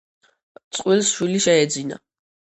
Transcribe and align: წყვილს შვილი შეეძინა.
წყვილს 0.77 1.11
შვილი 1.17 1.43
შეეძინა. 1.47 2.03